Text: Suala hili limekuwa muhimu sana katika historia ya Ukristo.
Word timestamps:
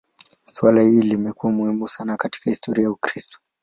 Suala 0.53 0.81
hili 0.81 1.01
limekuwa 1.01 1.51
muhimu 1.53 1.87
sana 1.87 2.17
katika 2.17 2.49
historia 2.49 2.83
ya 2.85 2.91
Ukristo. 2.91 3.39